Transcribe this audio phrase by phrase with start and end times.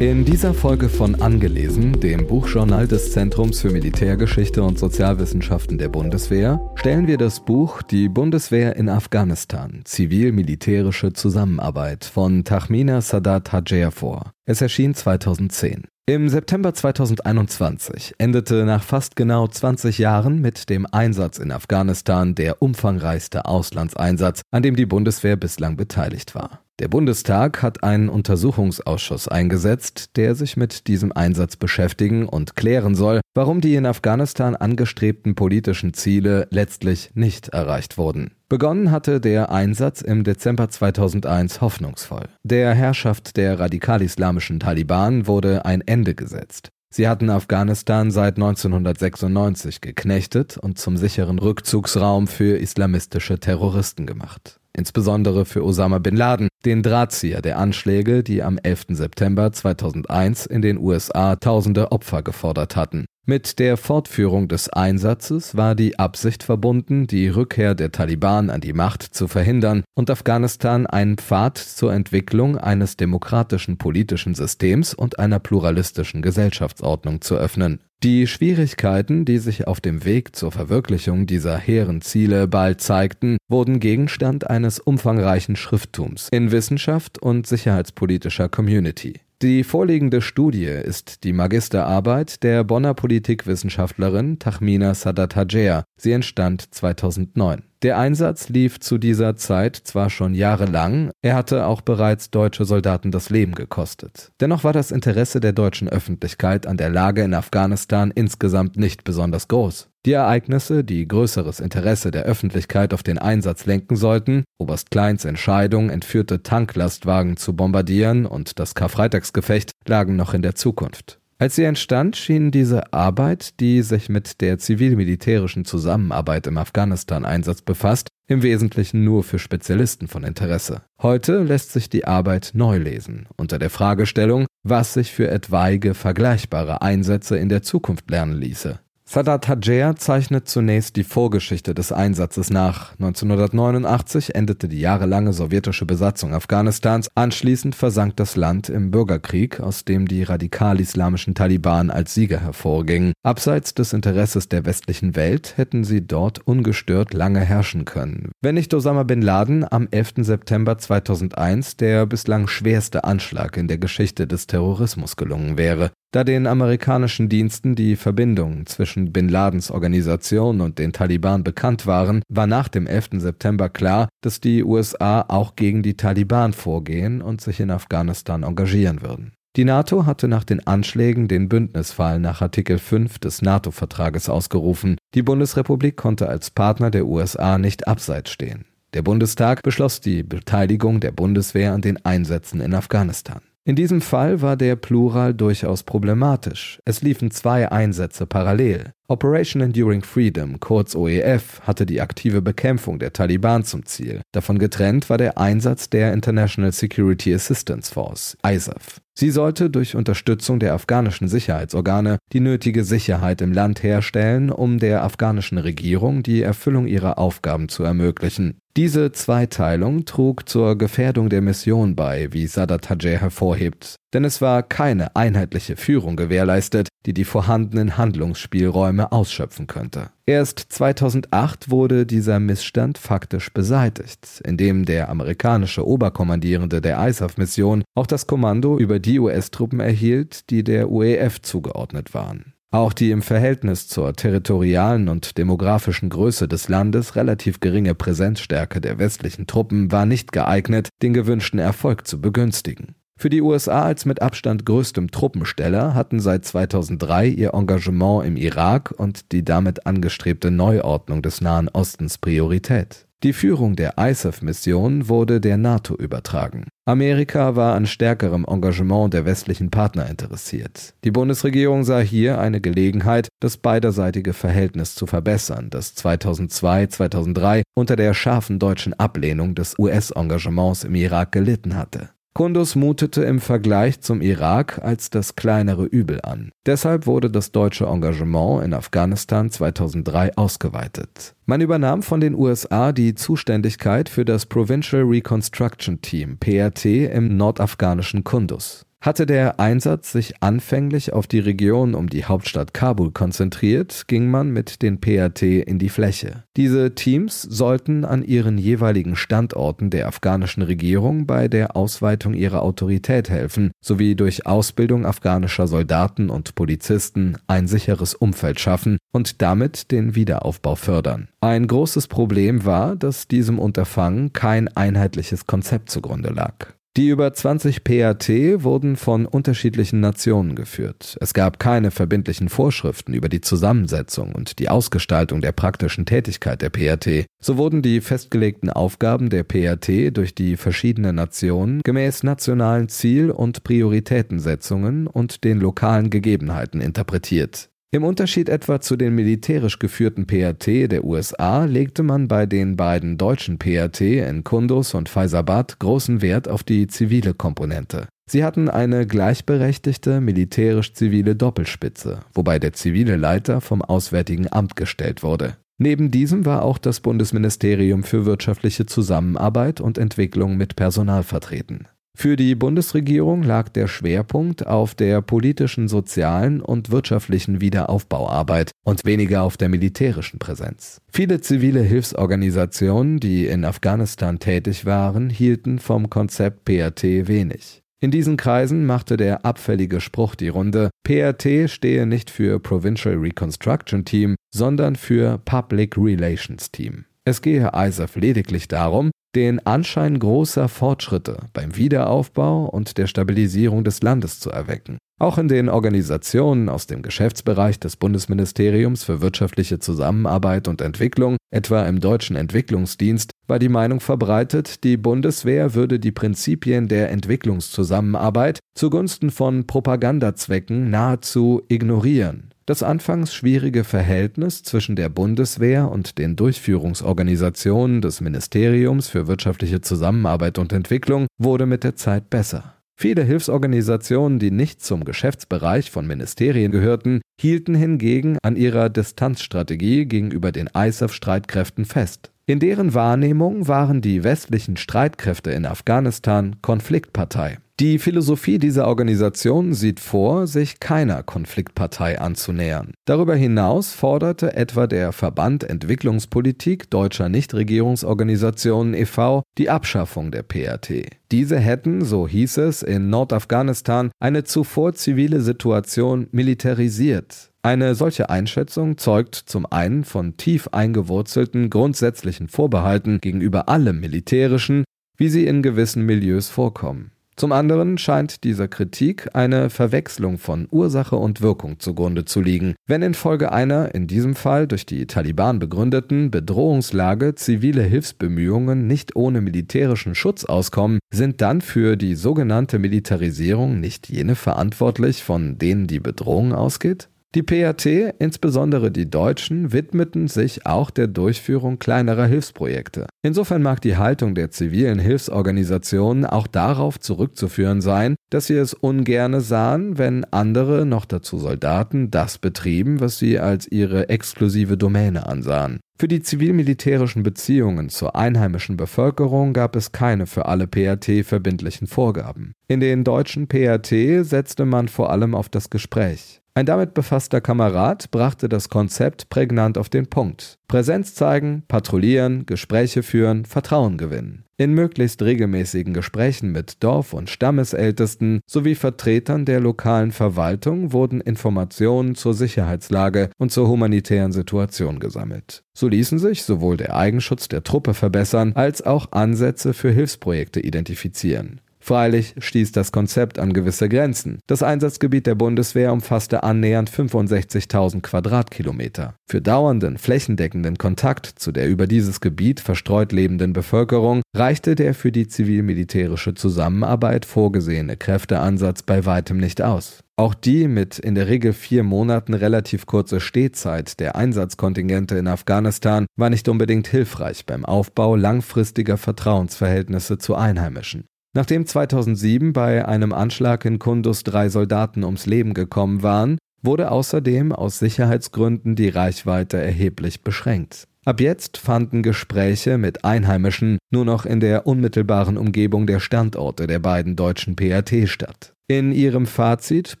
[0.00, 6.58] In dieser Folge von Angelesen, dem Buchjournal des Zentrums für Militärgeschichte und Sozialwissenschaften der Bundeswehr,
[6.76, 14.32] stellen wir das Buch Die Bundeswehr in Afghanistan, zivil-militärische Zusammenarbeit von Tahmina Sadat Hajer vor.
[14.46, 15.84] Es erschien 2010.
[16.06, 22.62] Im September 2021 endete nach fast genau 20 Jahren mit dem Einsatz in Afghanistan der
[22.62, 26.62] umfangreichste Auslandseinsatz, an dem die Bundeswehr bislang beteiligt war.
[26.80, 33.20] Der Bundestag hat einen Untersuchungsausschuss eingesetzt, der sich mit diesem Einsatz beschäftigen und klären soll,
[33.34, 38.30] warum die in Afghanistan angestrebten politischen Ziele letztlich nicht erreicht wurden.
[38.48, 42.30] Begonnen hatte der Einsatz im Dezember 2001 hoffnungsvoll.
[42.44, 46.70] Der Herrschaft der radikal-islamischen Taliban wurde ein Ende gesetzt.
[46.88, 55.44] Sie hatten Afghanistan seit 1996 geknechtet und zum sicheren Rückzugsraum für islamistische Terroristen gemacht insbesondere
[55.44, 58.86] für Osama bin Laden, den Drahtzieher der Anschläge, die am 11.
[58.90, 63.06] September 2001 in den USA tausende Opfer gefordert hatten.
[63.30, 68.72] Mit der Fortführung des Einsatzes war die Absicht verbunden, die Rückkehr der Taliban an die
[68.72, 75.38] Macht zu verhindern und Afghanistan einen Pfad zur Entwicklung eines demokratischen politischen Systems und einer
[75.38, 77.78] pluralistischen Gesellschaftsordnung zu öffnen.
[78.02, 83.78] Die Schwierigkeiten, die sich auf dem Weg zur Verwirklichung dieser hehren Ziele bald zeigten, wurden
[83.78, 89.20] Gegenstand eines umfangreichen Schrifttums in Wissenschaft und sicherheitspolitischer Community.
[89.42, 95.84] Die vorliegende Studie ist die Magisterarbeit der Bonner Politikwissenschaftlerin Tahmina Sadat Hajer.
[95.96, 97.62] Sie entstand 2009.
[97.80, 103.10] Der Einsatz lief zu dieser Zeit zwar schon jahrelang, er hatte auch bereits deutsche Soldaten
[103.10, 104.30] das Leben gekostet.
[104.40, 109.48] Dennoch war das Interesse der deutschen Öffentlichkeit an der Lage in Afghanistan insgesamt nicht besonders
[109.48, 109.89] groß.
[110.06, 115.90] Die Ereignisse, die größeres Interesse der Öffentlichkeit auf den Einsatz lenken sollten, Oberst Kleins Entscheidung,
[115.90, 121.18] entführte Tanklastwagen zu bombardieren und das Karfreitagsgefecht lagen noch in der Zukunft.
[121.38, 128.08] Als sie entstand, schien diese Arbeit, die sich mit der zivil-militärischen Zusammenarbeit im Afghanistan-Einsatz befasst,
[128.26, 130.82] im Wesentlichen nur für Spezialisten von Interesse.
[131.02, 136.82] Heute lässt sich die Arbeit neu lesen, unter der Fragestellung, was sich für etwaige vergleichbare
[136.82, 138.80] Einsätze in der Zukunft lernen ließe.
[139.12, 142.92] Sadat Hajer zeichnet zunächst die Vorgeschichte des Einsatzes nach.
[142.92, 150.06] 1989 endete die jahrelange sowjetische Besatzung Afghanistans, anschließend versank das Land im Bürgerkrieg, aus dem
[150.06, 153.12] die radikal-islamischen Taliban als Sieger hervorgingen.
[153.24, 158.30] Abseits des Interesses der westlichen Welt hätten sie dort ungestört lange herrschen können.
[158.42, 160.18] Wenn nicht Osama bin Laden am 11.
[160.18, 165.90] September 2001 der bislang schwerste Anschlag in der Geschichte des Terrorismus gelungen wäre.
[166.12, 172.22] Da den amerikanischen Diensten die Verbindungen zwischen Bin Ladens Organisation und den Taliban bekannt waren,
[172.28, 173.10] war nach dem 11.
[173.18, 179.02] September klar, dass die USA auch gegen die Taliban vorgehen und sich in Afghanistan engagieren
[179.02, 179.34] würden.
[179.54, 184.96] Die NATO hatte nach den Anschlägen den Bündnisfall nach Artikel 5 des NATO-Vertrages ausgerufen.
[185.14, 188.64] Die Bundesrepublik konnte als Partner der USA nicht abseits stehen.
[188.94, 193.42] Der Bundestag beschloss die Beteiligung der Bundeswehr an den Einsätzen in Afghanistan.
[193.70, 196.80] In diesem Fall war der Plural durchaus problematisch.
[196.84, 198.94] Es liefen zwei Einsätze parallel.
[199.06, 204.22] Operation Enduring Freedom, kurz OEF, hatte die aktive Bekämpfung der Taliban zum Ziel.
[204.32, 209.00] Davon getrennt war der Einsatz der International Security Assistance Force, ISAF.
[209.14, 215.04] Sie sollte durch Unterstützung der afghanischen Sicherheitsorgane die nötige Sicherheit im Land herstellen, um der
[215.04, 218.59] afghanischen Regierung die Erfüllung ihrer Aufgaben zu ermöglichen.
[218.76, 224.62] Diese Zweiteilung trug zur Gefährdung der Mission bei, wie Sadat Hajer hervorhebt, denn es war
[224.62, 230.10] keine einheitliche Führung gewährleistet, die die vorhandenen Handlungsspielräume ausschöpfen könnte.
[230.24, 238.28] Erst 2008 wurde dieser Missstand faktisch beseitigt, indem der amerikanische Oberkommandierende der ISAF-Mission auch das
[238.28, 242.54] Kommando über die US-Truppen erhielt, die der UEF zugeordnet waren.
[242.72, 249.00] Auch die im Verhältnis zur territorialen und demografischen Größe des Landes relativ geringe Präsenzstärke der
[249.00, 252.94] westlichen Truppen war nicht geeignet, den gewünschten Erfolg zu begünstigen.
[253.16, 258.94] Für die USA als mit Abstand größtem Truppensteller hatten seit 2003 ihr Engagement im Irak
[258.96, 263.08] und die damit angestrebte Neuordnung des Nahen Ostens Priorität.
[263.22, 266.68] Die Führung der ISAF-Mission wurde der NATO übertragen.
[266.86, 270.94] Amerika war an stärkerem Engagement der westlichen Partner interessiert.
[271.04, 278.14] Die Bundesregierung sah hier eine Gelegenheit, das beiderseitige Verhältnis zu verbessern, das 2002-2003 unter der
[278.14, 282.08] scharfen deutschen Ablehnung des US-Engagements im Irak gelitten hatte.
[282.32, 286.52] Kundus mutete im Vergleich zum Irak als das kleinere Übel an.
[286.64, 291.34] Deshalb wurde das deutsche Engagement in Afghanistan 2003 ausgeweitet.
[291.46, 298.22] Man übernahm von den USA die Zuständigkeit für das Provincial Reconstruction Team PRT im nordafghanischen
[298.22, 298.86] Kundus.
[299.02, 304.50] Hatte der Einsatz sich anfänglich auf die Region um die Hauptstadt Kabul konzentriert, ging man
[304.50, 306.44] mit den PAT in die Fläche.
[306.58, 313.30] Diese Teams sollten an ihren jeweiligen Standorten der afghanischen Regierung bei der Ausweitung ihrer Autorität
[313.30, 320.14] helfen, sowie durch Ausbildung afghanischer Soldaten und Polizisten ein sicheres Umfeld schaffen und damit den
[320.14, 321.28] Wiederaufbau fördern.
[321.40, 326.74] Ein großes Problem war, dass diesem Unterfangen kein einheitliches Konzept zugrunde lag.
[326.96, 328.28] Die über 20 PAT
[328.64, 331.16] wurden von unterschiedlichen Nationen geführt.
[331.20, 336.70] Es gab keine verbindlichen Vorschriften über die Zusammensetzung und die Ausgestaltung der praktischen Tätigkeit der
[336.70, 337.26] PAT.
[337.40, 343.62] So wurden die festgelegten Aufgaben der PAT durch die verschiedenen Nationen gemäß nationalen Ziel- und
[343.62, 347.69] Prioritätensetzungen und den lokalen Gegebenheiten interpretiert.
[347.92, 353.18] Im Unterschied etwa zu den militärisch geführten PRT der USA legte man bei den beiden
[353.18, 358.06] deutschen PRT in Kunduz und Faisabad großen Wert auf die zivile Komponente.
[358.30, 365.56] Sie hatten eine gleichberechtigte militärisch-zivile Doppelspitze, wobei der zivile Leiter vom Auswärtigen Amt gestellt wurde.
[365.76, 371.88] Neben diesem war auch das Bundesministerium für wirtschaftliche Zusammenarbeit und Entwicklung mit Personal vertreten.
[372.16, 379.42] Für die Bundesregierung lag der Schwerpunkt auf der politischen, sozialen und wirtschaftlichen Wiederaufbauarbeit und weniger
[379.42, 381.00] auf der militärischen Präsenz.
[381.10, 387.82] Viele zivile Hilfsorganisationen, die in Afghanistan tätig waren, hielten vom Konzept PRT wenig.
[388.02, 394.06] In diesen Kreisen machte der abfällige Spruch die Runde, PRT stehe nicht für Provincial Reconstruction
[394.06, 397.04] Team, sondern für Public Relations Team.
[397.24, 404.02] Es gehe ISAF lediglich darum, den Anschein großer Fortschritte beim Wiederaufbau und der Stabilisierung des
[404.02, 404.98] Landes zu erwecken.
[405.20, 411.86] Auch in den Organisationen aus dem Geschäftsbereich des Bundesministeriums für wirtschaftliche Zusammenarbeit und Entwicklung, etwa
[411.86, 419.30] im Deutschen Entwicklungsdienst, war die Meinung verbreitet, die Bundeswehr würde die Prinzipien der Entwicklungszusammenarbeit zugunsten
[419.30, 422.49] von Propagandazwecken nahezu ignorieren.
[422.66, 430.58] Das anfangs schwierige Verhältnis zwischen der Bundeswehr und den Durchführungsorganisationen des Ministeriums für wirtschaftliche Zusammenarbeit
[430.58, 432.74] und Entwicklung wurde mit der Zeit besser.
[433.00, 440.52] Viele Hilfsorganisationen, die nicht zum Geschäftsbereich von Ministerien gehörten, hielten hingegen an ihrer Distanzstrategie gegenüber
[440.52, 442.30] den ISAF-Streitkräften fest.
[442.44, 447.58] In deren Wahrnehmung waren die westlichen Streitkräfte in Afghanistan Konfliktpartei.
[447.80, 452.92] Die Philosophie dieser Organisation sieht vor, sich keiner Konfliktpartei anzunähern.
[453.06, 459.44] Darüber hinaus forderte etwa der Verband Entwicklungspolitik deutscher Nichtregierungsorganisationen e.V.
[459.56, 461.06] die Abschaffung der PRT.
[461.32, 467.50] Diese hätten, so hieß es, in Nordafghanistan eine zuvor zivile Situation militarisiert.
[467.62, 474.84] Eine solche Einschätzung zeugt zum einen von tief eingewurzelten grundsätzlichen Vorbehalten gegenüber allem Militärischen,
[475.16, 477.12] wie sie in gewissen Milieus vorkommen.
[477.40, 482.74] Zum anderen scheint dieser Kritik eine Verwechslung von Ursache und Wirkung zugrunde zu liegen.
[482.86, 489.40] Wenn infolge einer, in diesem Fall durch die Taliban begründeten, Bedrohungslage zivile Hilfsbemühungen nicht ohne
[489.40, 496.00] militärischen Schutz auskommen, sind dann für die sogenannte Militarisierung nicht jene verantwortlich, von denen die
[496.00, 497.08] Bedrohung ausgeht?
[497.36, 497.86] Die PAT,
[498.18, 503.06] insbesondere die Deutschen, widmeten sich auch der Durchführung kleinerer Hilfsprojekte.
[503.22, 509.42] Insofern mag die Haltung der zivilen Hilfsorganisationen auch darauf zurückzuführen sein, dass sie es ungerne
[509.42, 515.78] sahen, wenn andere, noch dazu Soldaten, das betrieben, was sie als ihre exklusive Domäne ansahen.
[516.00, 522.54] Für die zivil-militärischen Beziehungen zur einheimischen Bevölkerung gab es keine für alle PAT verbindlichen Vorgaben.
[522.66, 526.40] In den deutschen PAT setzte man vor allem auf das Gespräch.
[526.60, 530.58] Ein damit befasster Kamerad brachte das Konzept prägnant auf den Punkt.
[530.68, 534.44] Präsenz zeigen, patrouillieren, Gespräche führen, Vertrauen gewinnen.
[534.58, 542.14] In möglichst regelmäßigen Gesprächen mit Dorf- und Stammesältesten sowie Vertretern der lokalen Verwaltung wurden Informationen
[542.14, 545.62] zur Sicherheitslage und zur humanitären Situation gesammelt.
[545.72, 551.62] So ließen sich sowohl der Eigenschutz der Truppe verbessern als auch Ansätze für Hilfsprojekte identifizieren.
[551.82, 554.38] Freilich stieß das Konzept an gewisse Grenzen.
[554.46, 559.14] Das Einsatzgebiet der Bundeswehr umfasste annähernd 65.000 Quadratkilometer.
[559.26, 565.10] Für dauernden, flächendeckenden Kontakt zu der über dieses Gebiet verstreut lebenden Bevölkerung reichte der für
[565.10, 570.00] die zivil-militärische Zusammenarbeit vorgesehene Kräfteansatz bei weitem nicht aus.
[570.16, 576.04] Auch die mit in der Regel vier Monaten relativ kurze Stehzeit der Einsatzkontingente in Afghanistan
[576.14, 581.04] war nicht unbedingt hilfreich beim Aufbau langfristiger Vertrauensverhältnisse zu Einheimischen.
[581.32, 587.52] Nachdem 2007 bei einem Anschlag in Kunduz drei Soldaten ums Leben gekommen waren, wurde außerdem
[587.52, 590.88] aus Sicherheitsgründen die Reichweite erheblich beschränkt.
[591.04, 596.78] Ab jetzt fanden Gespräche mit Einheimischen nur noch in der unmittelbaren Umgebung der Standorte der
[596.78, 598.52] beiden deutschen PRT statt.
[598.70, 600.00] In ihrem Fazit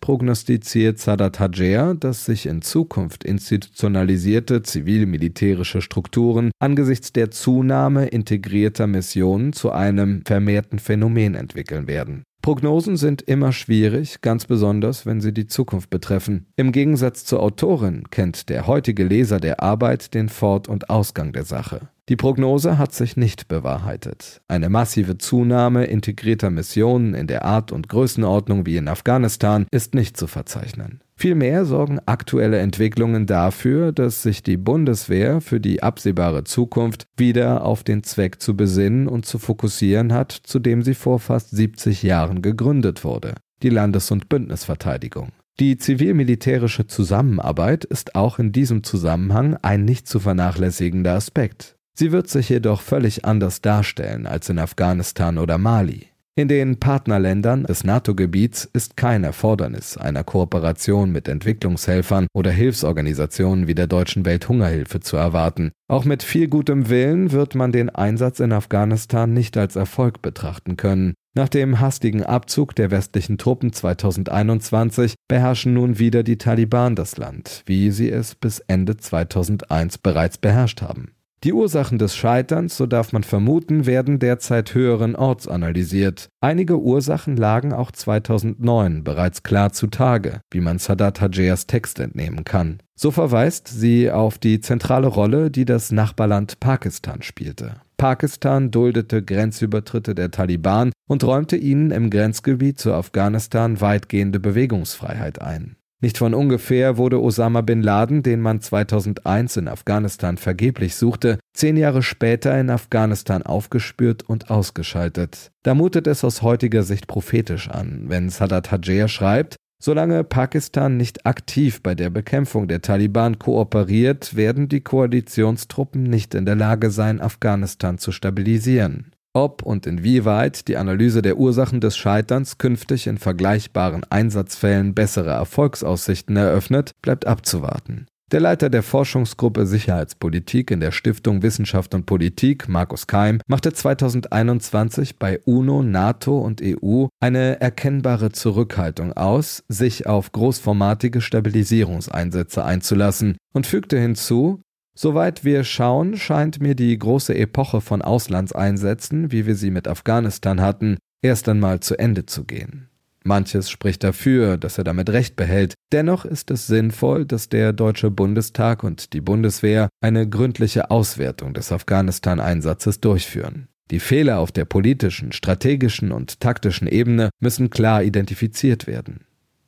[0.00, 9.52] prognostiziert Sadat Hajer, dass sich in Zukunft institutionalisierte zivil-militärische Strukturen angesichts der Zunahme integrierter Missionen
[9.52, 12.22] zu einem vermehrten Phänomen entwickeln werden.
[12.42, 16.46] Prognosen sind immer schwierig, ganz besonders wenn sie die Zukunft betreffen.
[16.54, 21.44] Im Gegensatz zur Autorin kennt der heutige Leser der Arbeit den Fort- und Ausgang der
[21.44, 21.88] Sache.
[22.10, 24.42] Die Prognose hat sich nicht bewahrheitet.
[24.48, 30.16] Eine massive Zunahme integrierter Missionen in der Art und Größenordnung wie in Afghanistan ist nicht
[30.16, 31.02] zu verzeichnen.
[31.14, 37.84] Vielmehr sorgen aktuelle Entwicklungen dafür, dass sich die Bundeswehr für die absehbare Zukunft wieder auf
[37.84, 42.42] den Zweck zu besinnen und zu fokussieren hat, zu dem sie vor fast 70 Jahren
[42.42, 45.28] gegründet wurde, die Landes- und Bündnisverteidigung.
[45.60, 51.76] Die zivil-militärische Zusammenarbeit ist auch in diesem Zusammenhang ein nicht zu vernachlässigender Aspekt.
[52.00, 56.06] Sie wird sich jedoch völlig anders darstellen als in Afghanistan oder Mali.
[56.34, 63.74] In den Partnerländern des NATO-Gebiets ist kein Erfordernis einer Kooperation mit Entwicklungshelfern oder Hilfsorganisationen wie
[63.74, 65.72] der Deutschen Welthungerhilfe zu erwarten.
[65.88, 70.78] Auch mit viel gutem Willen wird man den Einsatz in Afghanistan nicht als Erfolg betrachten
[70.78, 71.12] können.
[71.36, 77.62] Nach dem hastigen Abzug der westlichen Truppen 2021 beherrschen nun wieder die Taliban das Land,
[77.66, 81.12] wie sie es bis Ende 2001 bereits beherrscht haben.
[81.42, 86.28] Die Ursachen des Scheiterns, so darf man vermuten, werden derzeit höheren Orts analysiert.
[86.42, 92.82] Einige Ursachen lagen auch 2009 bereits klar zutage, wie man Sadat Hajers Text entnehmen kann.
[92.94, 97.76] So verweist sie auf die zentrale Rolle, die das Nachbarland Pakistan spielte.
[97.96, 105.76] Pakistan duldete Grenzübertritte der Taliban und räumte ihnen im Grenzgebiet zu Afghanistan weitgehende Bewegungsfreiheit ein.
[106.02, 111.76] Nicht von ungefähr wurde Osama bin Laden, den man 2001 in Afghanistan vergeblich suchte, zehn
[111.76, 115.50] Jahre später in Afghanistan aufgespürt und ausgeschaltet.
[115.62, 121.24] Da mutet es aus heutiger Sicht prophetisch an, wenn Sadat Hajer schreibt, Solange Pakistan nicht
[121.24, 127.18] aktiv bei der Bekämpfung der Taliban kooperiert, werden die Koalitionstruppen nicht in der Lage sein,
[127.18, 129.12] Afghanistan zu stabilisieren.
[129.32, 136.36] Ob und inwieweit die Analyse der Ursachen des Scheiterns künftig in vergleichbaren Einsatzfällen bessere Erfolgsaussichten
[136.36, 138.06] eröffnet, bleibt abzuwarten.
[138.32, 145.18] Der Leiter der Forschungsgruppe Sicherheitspolitik in der Stiftung Wissenschaft und Politik, Markus Keim, machte 2021
[145.18, 153.66] bei UNO, NATO und EU eine erkennbare Zurückhaltung aus, sich auf großformatige Stabilisierungseinsätze einzulassen und
[153.66, 154.60] fügte hinzu,
[155.02, 160.60] Soweit wir schauen, scheint mir die große Epoche von Auslandseinsätzen, wie wir sie mit Afghanistan
[160.60, 162.90] hatten, erst einmal zu Ende zu gehen.
[163.24, 165.72] Manches spricht dafür, dass er damit Recht behält.
[165.90, 171.72] Dennoch ist es sinnvoll, dass der Deutsche Bundestag und die Bundeswehr eine gründliche Auswertung des
[171.72, 173.68] Afghanistan-Einsatzes durchführen.
[173.90, 179.20] Die Fehler auf der politischen, strategischen und taktischen Ebene müssen klar identifiziert werden.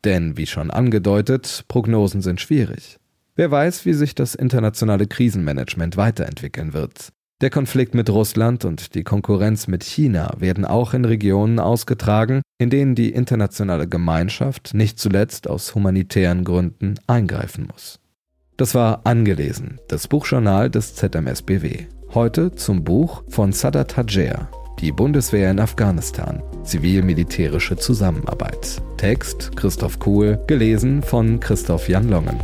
[0.04, 2.98] Denn, wie schon angedeutet, Prognosen sind schwierig.
[3.34, 7.12] Wer weiß, wie sich das internationale Krisenmanagement weiterentwickeln wird.
[7.40, 12.70] Der Konflikt mit Russland und die Konkurrenz mit China werden auch in Regionen ausgetragen, in
[12.70, 17.98] denen die internationale Gemeinschaft nicht zuletzt aus humanitären Gründen eingreifen muss.
[18.58, 21.86] Das war angelesen, das Buchjournal des ZMSBW.
[22.14, 28.82] Heute zum Buch von Sadat Hajer, die Bundeswehr in Afghanistan, zivil-militärische Zusammenarbeit.
[28.98, 32.38] Text Christoph Kuhl, gelesen von Christoph Jan Longen.